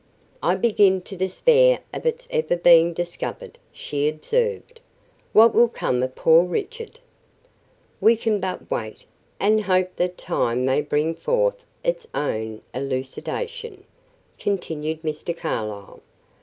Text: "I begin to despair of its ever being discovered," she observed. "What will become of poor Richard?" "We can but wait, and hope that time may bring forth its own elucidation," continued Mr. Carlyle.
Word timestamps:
"I 0.41 0.55
begin 0.55 1.01
to 1.03 1.15
despair 1.15 1.81
of 1.93 2.07
its 2.07 2.27
ever 2.31 2.57
being 2.57 2.91
discovered," 2.91 3.59
she 3.71 4.09
observed. 4.09 4.79
"What 5.31 5.53
will 5.53 5.67
become 5.67 6.01
of 6.01 6.15
poor 6.15 6.43
Richard?" 6.43 6.99
"We 7.99 8.17
can 8.17 8.39
but 8.39 8.71
wait, 8.71 9.05
and 9.39 9.61
hope 9.61 9.95
that 9.97 10.17
time 10.17 10.65
may 10.65 10.81
bring 10.81 11.13
forth 11.13 11.61
its 11.83 12.07
own 12.15 12.63
elucidation," 12.73 13.83
continued 14.39 15.03
Mr. 15.03 15.37
Carlyle. 15.37 16.01